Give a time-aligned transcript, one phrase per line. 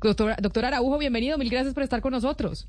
[0.00, 1.38] Doctor, doctor Araujo, bienvenido.
[1.38, 2.68] Mil gracias por estar con nosotros.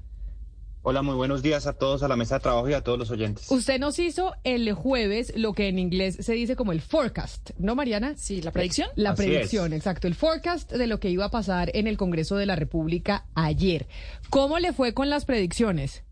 [0.84, 3.12] Hola, muy buenos días a todos a la mesa de trabajo y a todos los
[3.12, 3.52] oyentes.
[3.52, 7.76] Usted nos hizo el jueves lo que en inglés se dice como el forecast, ¿no,
[7.76, 8.16] Mariana?
[8.16, 8.88] Sí, la predicción.
[8.96, 10.08] La Así predicción, exacto.
[10.08, 13.88] El forecast de lo que iba a pasar en el Congreso de la República ayer.
[14.30, 16.04] ¿Cómo le fue con las predicciones?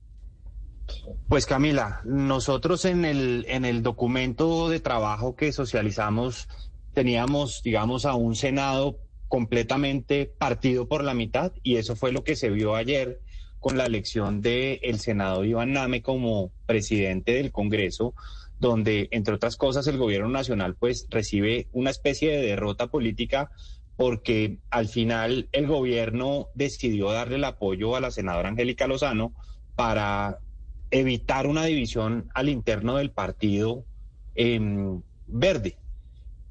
[1.30, 6.50] Pues Camila, nosotros en el, en el documento de trabajo que socializamos
[6.94, 8.98] teníamos, digamos, a un Senado
[9.28, 13.22] completamente partido por la mitad y eso fue lo que se vio ayer
[13.60, 18.14] con la elección del el senador Iván Name como presidente del Congreso,
[18.60, 23.50] donde, entre otras cosas, el gobierno nacional pues recibe una especie de derrota política
[23.98, 29.34] porque al final el gobierno decidió darle el apoyo a la senadora Angélica Lozano
[29.76, 30.40] para
[30.92, 33.84] evitar una división al interno del partido
[34.36, 35.78] em, verde.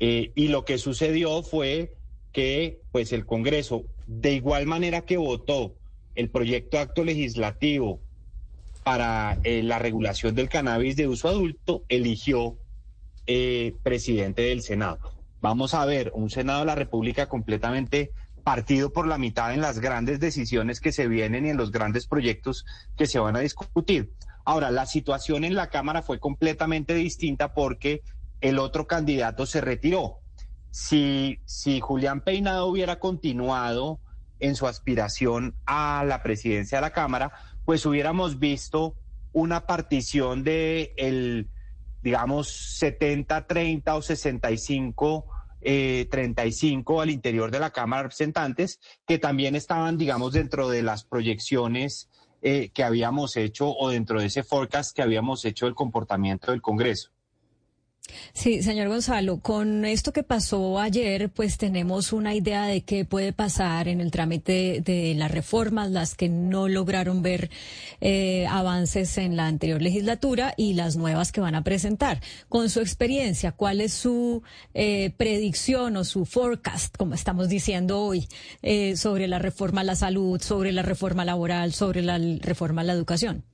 [0.00, 1.94] Eh, y lo que sucedió fue
[2.34, 5.74] que pues el Congreso, de igual manera que votó
[6.16, 8.00] el proyecto de acto legislativo
[8.82, 12.58] para eh, la regulación del cannabis de uso adulto, eligió
[13.26, 14.98] eh, presidente del Senado.
[15.40, 18.10] Vamos a ver un Senado de la República completamente
[18.42, 22.06] partido por la mitad en las grandes decisiones que se vienen y en los grandes
[22.06, 24.12] proyectos que se van a discutir.
[24.44, 28.02] Ahora, la situación en la Cámara fue completamente distinta porque
[28.40, 30.18] el otro candidato se retiró.
[30.74, 34.00] Si, si Julián Peinado hubiera continuado
[34.40, 37.30] en su aspiración a la presidencia de la Cámara,
[37.64, 38.96] pues hubiéramos visto
[39.32, 41.48] una partición de el,
[42.02, 45.26] digamos, 70-30 o 65
[45.60, 50.82] eh, 35 al interior de la Cámara de Representantes, que también estaban, digamos, dentro de
[50.82, 52.10] las proyecciones
[52.42, 56.60] eh, que habíamos hecho o dentro de ese forecast que habíamos hecho del comportamiento del
[56.60, 57.13] Congreso.
[58.32, 63.32] Sí, señor Gonzalo, con esto que pasó ayer, pues tenemos una idea de qué puede
[63.32, 67.50] pasar en el trámite de las reformas, las que no lograron ver
[68.00, 72.20] eh, avances en la anterior legislatura y las nuevas que van a presentar.
[72.48, 74.42] Con su experiencia, ¿cuál es su
[74.74, 78.28] eh, predicción o su forecast, como estamos diciendo hoy,
[78.62, 82.84] eh, sobre la reforma a la salud, sobre la reforma laboral, sobre la reforma a
[82.84, 83.44] la educación?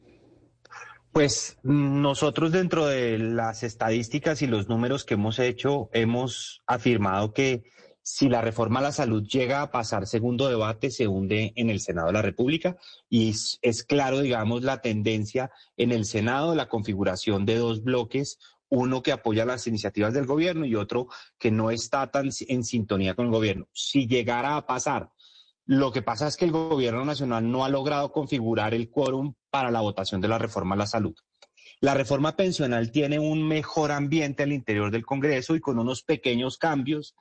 [1.12, 7.64] Pues nosotros dentro de las estadísticas y los números que hemos hecho, hemos afirmado que
[8.02, 11.80] si la reforma a la salud llega a pasar segundo debate, se hunde en el
[11.80, 12.76] Senado de la República
[13.08, 18.38] y es, claro, digamos, la tendencia en el Senado, la configuración de dos bloques,
[18.68, 23.14] uno que apoya las iniciativas del gobierno y otro que no está tan en sintonía
[23.14, 23.68] con el gobierno.
[23.72, 25.10] Si llegara a pasar
[25.70, 29.70] lo que pasa es que el gobierno nacional no ha logrado configurar el quórum para
[29.70, 31.14] la votación de la reforma a la salud.
[31.80, 36.58] La reforma pensional tiene un mejor ambiente al interior del Congreso y con unos pequeños
[36.58, 37.14] cambios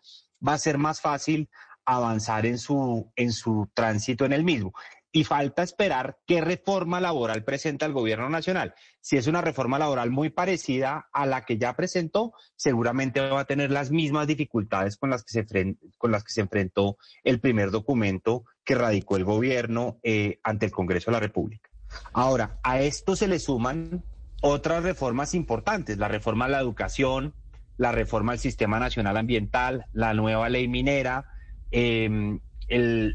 [0.46, 1.48] va a ser más fácil
[1.86, 4.74] avanzar en su, en su tránsito en el mismo
[5.12, 8.76] y falta esperar qué reforma laboral presenta el gobierno nacional.
[9.02, 13.46] Si es una reforma laboral muy parecida a la que ya presentó, seguramente va a
[13.46, 17.72] tener las mismas dificultades con las que se, con las que se enfrentó el primer
[17.72, 21.70] documento que radicó el gobierno eh, ante el Congreso de la República.
[22.14, 24.04] Ahora, a esto se le suman
[24.42, 27.34] otras reformas importantes, la reforma a la educación,
[27.78, 31.26] la reforma al Sistema Nacional Ambiental, la nueva ley minera,
[31.72, 32.42] el,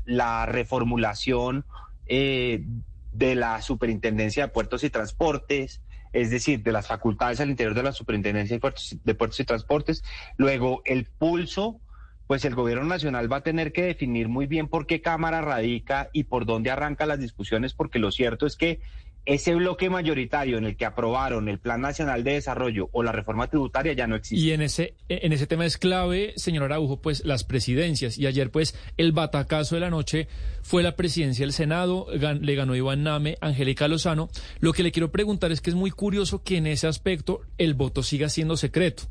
[0.05, 1.65] la reformulación
[2.07, 2.65] eh,
[3.13, 5.81] de la Superintendencia de Puertos y Transportes,
[6.13, 9.45] es decir, de las facultades al interior de la Superintendencia de Puertos, de Puertos y
[9.45, 10.05] Transportes.
[10.37, 11.81] Luego, el pulso,
[12.27, 16.11] pues el Gobierno Nacional va a tener que definir muy bien por qué Cámara radica
[16.13, 18.81] y por dónde arranca las discusiones, porque lo cierto es que
[19.27, 23.47] ese bloque mayoritario en el que aprobaron el Plan Nacional de Desarrollo o la reforma
[23.47, 24.45] tributaria ya no existe.
[24.45, 28.19] Y en ese, en ese tema es clave, señor Araujo, pues las presidencias.
[28.19, 30.29] Y ayer, pues, el batacazo de la noche
[30.63, 34.29] fue la presidencia del Senado, le ganó Iván Name, Angélica Lozano.
[34.61, 37.75] Lo que le quiero preguntar es que es muy curioso que en ese aspecto el
[37.75, 39.05] voto siga siendo secreto.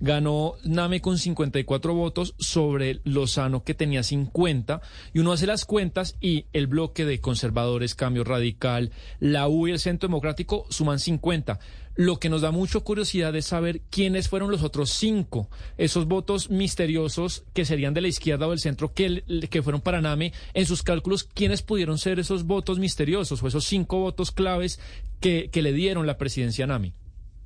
[0.00, 4.80] Ganó Name con 54 votos sobre Lozano que tenía 50
[5.12, 9.72] y uno hace las cuentas y el bloque de conservadores, Cambio Radical, la U Y
[9.72, 11.58] el Centro Democrático suman 50.
[11.96, 16.50] Lo que nos da mucha curiosidad es saber quiénes fueron los otros cinco, esos votos
[16.50, 20.32] misteriosos que serían de la izquierda o del centro que, que fueron para Name.
[20.54, 24.80] En sus cálculos, ¿quiénes pudieron ser esos votos misteriosos o esos cinco votos claves
[25.20, 26.94] que, que le dieron la presidencia a Nami?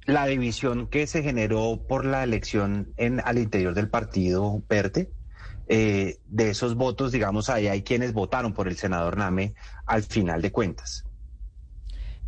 [0.07, 5.11] La división que se generó por la elección en, al interior del partido Verde,
[5.67, 9.55] eh, de esos votos, digamos, ahí hay quienes votaron por el senador Name
[9.87, 11.07] al final de cuentas.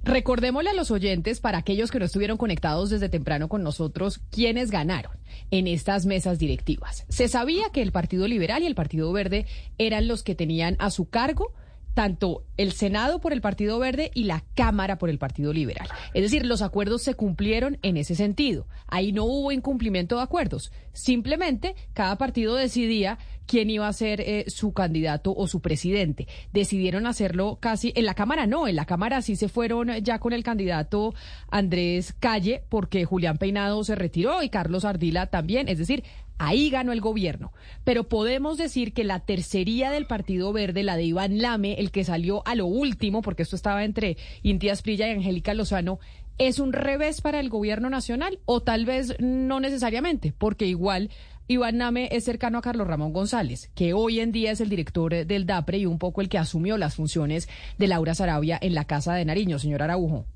[0.07, 4.71] Recordémosle a los oyentes, para aquellos que no estuvieron conectados desde temprano con nosotros, quiénes
[4.71, 5.13] ganaron
[5.51, 7.05] en estas mesas directivas.
[7.09, 9.47] Se sabía que el Partido Liberal y el Partido Verde
[9.79, 11.53] eran los que tenían a su cargo
[11.97, 15.89] tanto el Senado por el Partido Verde y la Cámara por el Partido Liberal.
[16.13, 18.67] Es decir, los acuerdos se cumplieron en ese sentido.
[18.87, 20.73] Ahí no hubo incumplimiento de acuerdos.
[20.93, 26.27] Simplemente cada partido decidía quién iba a ser eh, su candidato o su presidente.
[26.53, 30.33] Decidieron hacerlo casi en la Cámara, no, en la Cámara sí se fueron ya con
[30.33, 31.15] el candidato
[31.51, 35.69] Andrés Calle porque Julián Peinado se retiró y Carlos Ardila también.
[35.69, 36.05] Es decir,
[36.39, 37.53] Ahí ganó el gobierno.
[37.85, 42.05] Pero podemos decir que la tercería del Partido Verde, la de Iván Lame, el que
[42.05, 45.99] salió a lo último, porque esto estaba entre Inti Asprilla y Angélica Lozano,
[46.37, 48.39] ¿es un revés para el gobierno nacional?
[48.45, 51.11] O tal vez no necesariamente, porque igual
[51.49, 55.25] Iván Name es cercano a Carlos Ramón González, que hoy en día es el director
[55.25, 57.49] del DAPRE y un poco el que asumió las funciones
[57.79, 60.27] de Laura Sarabia en la Casa de Nariño, señor Araujo.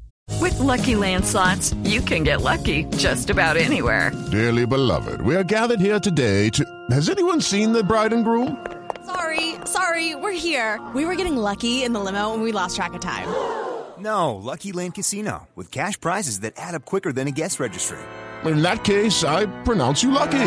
[0.40, 4.12] With lucky landslots, you can get lucky just about anywhere.
[4.30, 6.64] Dearly beloved, we are gathered here today to.
[6.92, 8.56] Has anyone seen the bride and groom?
[9.04, 10.78] Sorry, sorry, we're here.
[10.94, 13.26] We were getting lucky in the limo and we lost track of time.
[13.98, 17.98] No, Lucky Land Casino, with cash prizes that add up quicker than a guest registry.
[18.44, 20.46] In that case, I pronounce you lucky.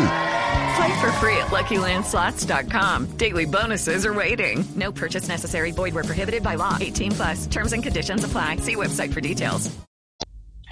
[0.76, 3.16] Play for free at LuckyLandSlots.com.
[3.16, 4.64] Daily bonuses are waiting.
[4.74, 5.72] No purchase necessary.
[5.72, 6.78] Void where prohibited by law.
[6.80, 7.46] 18 plus.
[7.46, 8.56] Terms and conditions apply.
[8.56, 9.70] See website for details.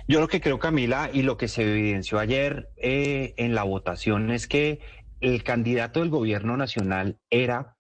[0.09, 4.31] Yo lo que creo, Camila, y lo que se evidenció ayer eh, en la votación
[4.33, 4.81] es que
[5.21, 7.77] el candidato del gobierno nacional era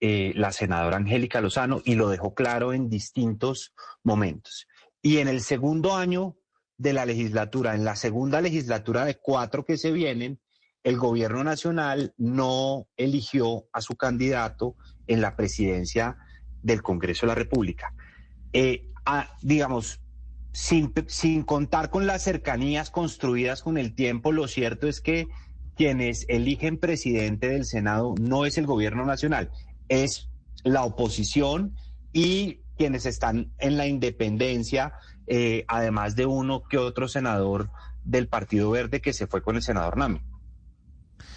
[0.00, 3.72] eh, la senadora Angélica Lozano y lo dejó claro en distintos
[4.02, 4.66] momentos.
[5.00, 6.36] Y en el segundo año
[6.76, 10.40] de la legislatura, en la segunda legislatura de cuatro que se vienen,
[10.82, 16.16] el gobierno nacional no eligió a su candidato en la presidencia
[16.62, 17.94] del Congreso de la República.
[18.52, 18.86] Eh,
[19.42, 20.00] digamos,
[20.52, 25.28] sin, sin contar con las cercanías construidas con el tiempo, lo cierto es que
[25.76, 29.50] quienes eligen presidente del Senado no es el gobierno nacional,
[29.88, 30.28] es
[30.64, 31.74] la oposición
[32.12, 34.94] y quienes están en la independencia,
[35.26, 37.70] eh, además de uno que otro senador
[38.04, 40.20] del Partido Verde que se fue con el senador Nami.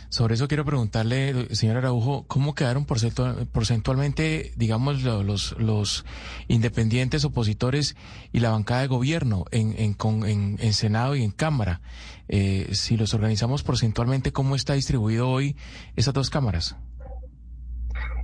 [0.09, 6.05] Sobre eso quiero preguntarle, señor Araujo, ¿cómo quedaron porcentualmente, digamos, los,
[6.47, 7.95] independientes opositores
[8.31, 11.81] y la bancada de gobierno en, en, en, Senado y en Cámara?
[12.27, 15.55] Eh, si los organizamos porcentualmente, ¿cómo está distribuido hoy
[15.95, 16.75] esas dos cámaras?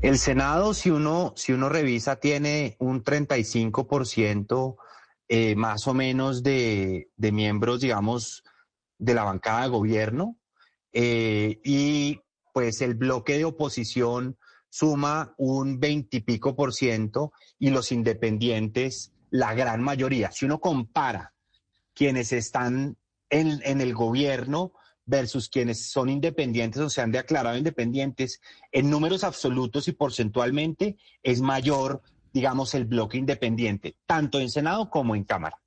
[0.02, 4.76] El Senado, si uno, si uno revisa, tiene un 35%
[5.28, 8.44] eh, más o menos de, de miembros, digamos,
[9.00, 10.39] de la bancada de gobierno
[10.94, 12.20] eh, y
[12.54, 14.38] pues el bloque de oposición
[14.70, 20.32] suma un veintipico por ciento y los independientes la gran mayoría.
[20.32, 21.34] Si uno compara
[21.94, 22.98] quienes están
[23.30, 24.74] en, en el gobierno
[25.06, 31.42] versus quienes son independientes o se han declarado independientes, en números absolutos y porcentualmente es
[31.42, 32.02] mayor,
[32.32, 35.60] digamos, el bloque independiente, tanto en Senado como en Cámara.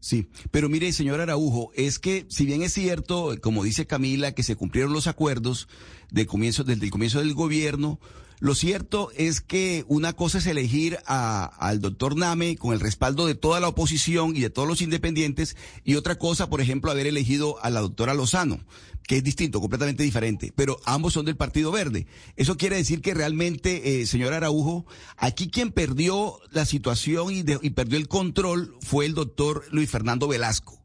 [0.00, 4.44] Sí, pero mire, señor Araujo, es que si bien es cierto, como dice Camila, que
[4.44, 5.68] se cumplieron los acuerdos
[6.10, 7.98] de comienzo, desde el comienzo del gobierno,
[8.40, 13.26] lo cierto es que una cosa es elegir a, al doctor Name con el respaldo
[13.26, 17.06] de toda la oposición y de todos los independientes, y otra cosa, por ejemplo, haber
[17.06, 18.60] elegido a la doctora Lozano,
[19.08, 22.06] que es distinto, completamente diferente, pero ambos son del Partido Verde.
[22.36, 27.70] Eso quiere decir que realmente, eh, señor Araujo, aquí quien perdió la situación y, y
[27.70, 30.78] perdió el control fue el doctor Luis Fernando Velasco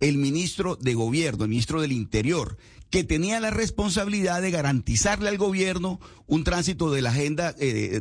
[0.00, 2.58] el ministro de Gobierno, el ministro del Interior,
[2.94, 5.98] que tenía la responsabilidad de garantizarle al gobierno
[6.28, 8.00] un tránsito de la agenda eh,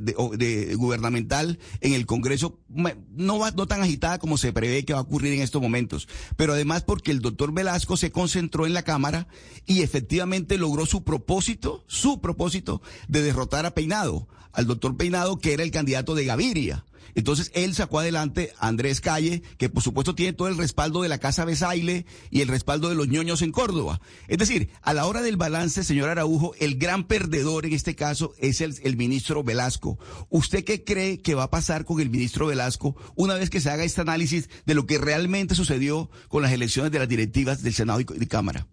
[0.76, 5.02] gubernamental en el Congreso, no, va, no tan agitada como se prevé que va a
[5.02, 6.08] ocurrir en estos momentos,
[6.38, 9.28] pero además porque el doctor Velasco se concentró en la Cámara
[9.66, 15.54] y efectivamente logró su propósito, su propósito de derrotar a Peinado, al doctor Peinado que
[15.54, 16.86] era el candidato de Gaviria.
[17.16, 21.10] Entonces él sacó adelante a Andrés Calle, que por supuesto tiene todo el respaldo de
[21.10, 24.02] la Casa Besaile y el respaldo de los ñoños en Córdoba.
[24.28, 28.34] Es decir, a la hora del balance, señor Araujo, el gran perdedor en este caso
[28.38, 29.98] es el, el ministro Velasco.
[30.30, 33.70] ¿Usted qué cree que va a pasar con el ministro Velasco una vez que se
[33.70, 37.74] haga este análisis de lo que realmente sucedió con las elecciones de las directivas del
[37.74, 38.68] Senado y de Cámara?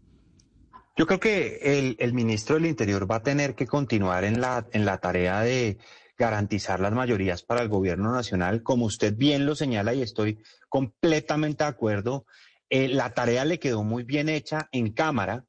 [0.97, 4.85] Yo creo que el, ministro del Interior va a tener que continuar en la, en
[4.85, 5.79] la tarea de
[6.21, 8.63] garantizar las mayorías para el gobierno nacional.
[8.63, 12.27] Como usted bien lo señala y estoy completamente de acuerdo,
[12.69, 15.47] eh, la tarea le quedó muy bien hecha en Cámara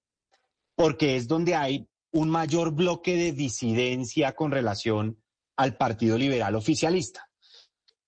[0.74, 5.22] porque es donde hay un mayor bloque de disidencia con relación
[5.58, 7.30] al Partido Liberal oficialista.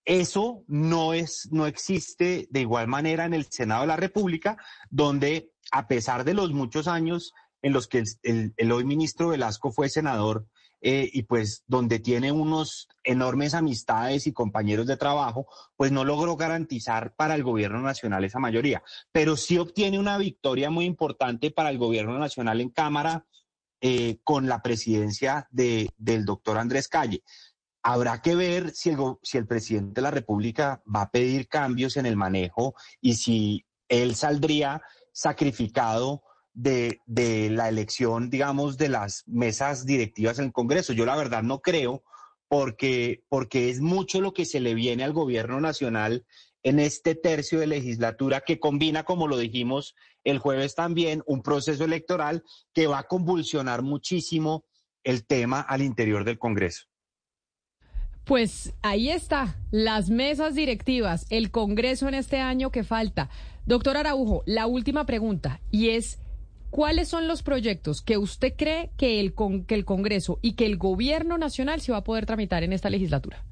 [0.06, 4.58] Eso no es, no existe de igual manera en el Senado de la República,
[4.90, 9.90] donde a pesar de los muchos años en los que el, hoy ministro Velasco fue
[9.90, 10.46] senador
[10.82, 16.36] eh, y pues donde tiene unos enormes amistades y compañeros de trabajo, pues no logró
[16.36, 21.70] garantizar para el gobierno nacional esa mayoría, pero sí obtiene una victoria muy importante para
[21.70, 23.26] el gobierno nacional en Cámara
[23.80, 27.24] eh, con la presidencia de, del doctor Andrés Calle.
[27.82, 31.96] Habrá que ver si el, si el presidente de la República va a pedir cambios
[31.96, 34.82] en el manejo y si él saldría
[35.14, 40.94] sacrificado de, de, la elección, digamos, de las mesas directivas en el Congreso.
[40.94, 42.04] Yo la verdad no creo,
[42.48, 46.26] porque, porque es mucho lo que se le viene al gobierno nacional
[46.64, 51.84] en este tercio de legislatura que combina, como lo dijimos el jueves también, un proceso
[51.84, 52.44] electoral
[52.74, 54.66] que va a convulsionar muchísimo
[55.04, 56.86] el tema al interior del Congreso.
[58.24, 63.30] Pues ahí está, las mesas directivas, el Congreso en este año que falta.
[63.66, 66.20] Doctor Araujo, la última pregunta, y es,
[66.74, 69.34] ¿cuáles son los proyectos que usted cree que el,
[69.68, 72.90] que el Congreso y que el Gobierno Nacional se va a poder tramitar en esta
[72.90, 73.44] legislatura?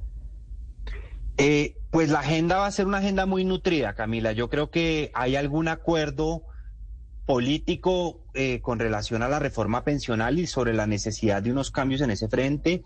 [1.37, 4.31] Eh, pues la agenda va a ser una agenda muy nutrida, Camila.
[4.31, 6.43] Yo creo que hay algún acuerdo
[7.25, 12.01] político eh, con relación a la reforma pensional y sobre la necesidad de unos cambios
[12.01, 12.83] en ese frente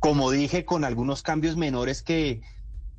[0.00, 2.40] como dije, con algunos cambios menores que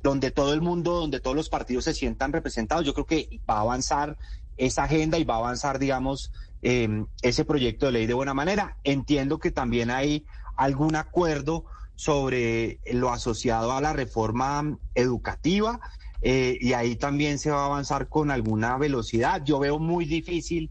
[0.02, 3.58] donde todo el mundo, donde todos los partidos se sientan representados, yo creo que va
[3.58, 4.16] a avanzar
[4.56, 6.32] esa agenda y va a avanzar, digamos,
[6.62, 8.76] em, ese proyecto de ley de buena manera.
[8.84, 10.26] Entiendo que también hay
[10.56, 11.64] algún acuerdo
[11.94, 15.80] sobre lo asociado a la reforma educativa
[16.22, 19.42] eh, y ahí también se va a avanzar con alguna velocidad.
[19.44, 20.70] Yo veo muy difícil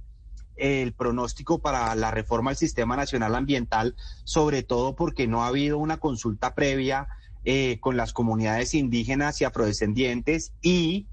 [0.55, 5.77] el pronóstico para la reforma del Sistema Nacional Ambiental, sobre todo porque no ha habido
[5.77, 7.07] una consulta previa
[7.45, 11.07] eh, con las comunidades indígenas y afrodescendientes y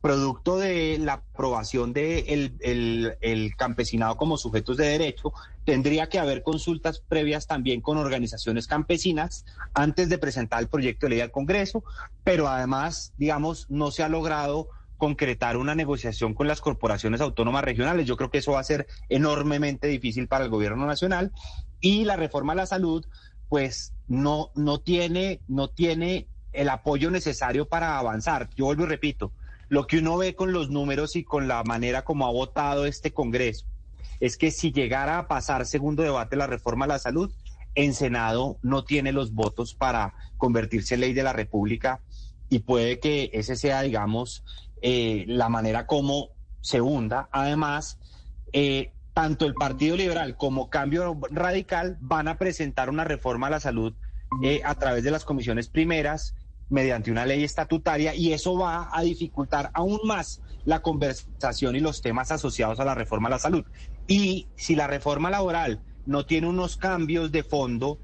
[0.00, 5.32] producto de la aprobación del de el, campesinado como sujetos de derecho,
[5.64, 11.10] tendría que haber consultas previas también con organizaciones campesinas antes de presentar el proyecto de
[11.10, 11.82] ley al Congreso,
[12.22, 18.06] pero además, digamos, no se ha logrado concretar una negociación con las corporaciones autónomas regionales.
[18.06, 21.32] Yo creo que eso va a ser enormemente difícil para el gobierno nacional
[21.80, 23.06] y la reforma a la salud
[23.48, 28.50] pues no no tiene no tiene el apoyo necesario para avanzar.
[28.56, 29.32] Yo vuelvo y repito,
[29.68, 33.12] lo que uno ve con los números y con la manera como ha votado este
[33.12, 33.66] Congreso
[34.20, 37.32] es que si llegara a pasar segundo debate la reforma a la salud,
[37.74, 42.00] en Senado no tiene los votos para convertirse en ley de la República
[42.48, 44.42] y puede que ese sea, digamos,
[44.82, 47.28] eh, la manera como se hunda.
[47.30, 47.98] Además,
[48.52, 53.60] eh, tanto el Partido Liberal como Cambio Radical van a presentar una reforma a la
[53.60, 53.94] salud
[54.42, 56.34] eh, a través de las comisiones primeras
[56.70, 62.02] mediante una ley estatutaria y eso va a dificultar aún más la conversación y los
[62.02, 63.64] temas asociados a la reforma a la salud.
[64.06, 67.98] Y si la reforma laboral no tiene unos cambios de fondo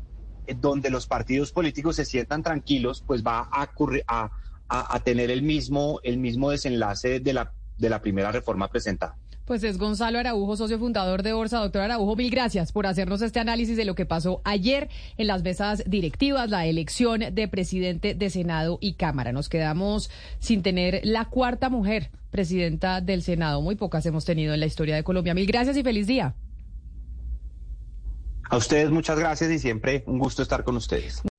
[0.60, 3.70] donde los partidos políticos se sientan tranquilos, pues va a,
[4.06, 4.30] a,
[4.68, 9.16] a, tener el mismo, el mismo desenlace de la, de la primera reforma presentada.
[9.44, 11.58] Pues es Gonzalo Araujo, socio fundador de Orsa.
[11.58, 15.42] Doctor Araujo, mil gracias por hacernos este análisis de lo que pasó ayer en las
[15.42, 19.32] mesas directivas, la elección de presidente de Senado y Cámara.
[19.32, 23.60] Nos quedamos sin tener la cuarta mujer presidenta del Senado.
[23.60, 25.34] Muy pocas hemos tenido en la historia de Colombia.
[25.34, 26.34] Mil gracias y feliz día.
[28.48, 31.22] A ustedes muchas gracias y siempre un gusto estar con ustedes.